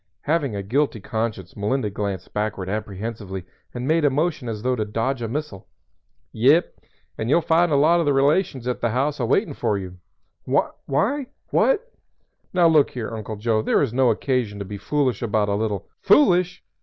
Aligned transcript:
Having 0.21 0.55
a 0.55 0.63
guilty 0.63 0.99
conscience 0.99 1.55
Melinda 1.55 1.91
glanced 1.91 2.33
backward 2.33 2.67
apprehensively 2.69 3.45
and 3.71 3.87
made 3.87 4.03
a 4.03 4.09
motion 4.09 4.49
as 4.49 4.63
though 4.63 4.75
to 4.75 4.83
dodge 4.83 5.21
a 5.21 5.27
missile. 5.27 5.67
"Yep; 6.31 6.73
and 7.19 7.29
you'll 7.29 7.41
find 7.43 7.71
a 7.71 7.75
lot 7.75 7.99
of 7.99 8.07
the 8.07 8.11
relations 8.11 8.67
at 8.67 8.81
the 8.81 8.89
house 8.89 9.19
a 9.19 9.27
waitin' 9.27 9.53
for 9.53 9.77
you." 9.77 9.97
"Why 10.45 11.27
what? 11.51 11.91
Now 12.51 12.67
look 12.67 12.89
here, 12.89 13.15
Uncle 13.15 13.35
Joe, 13.35 13.61
there 13.61 13.83
is 13.83 13.93
no 13.93 14.09
occasion 14.09 14.57
to 14.57 14.65
be 14.65 14.79
foolish 14.79 15.21
about 15.21 15.49
a 15.49 15.53
little" 15.53 15.87
"Foolish? 16.01 16.63